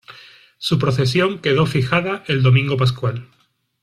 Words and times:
Su 0.57 0.79
procesión 0.79 1.37
quedó 1.37 1.67
fijada 1.67 2.23
el 2.25 2.41
domingo 2.41 2.75
pascual. 2.75 3.27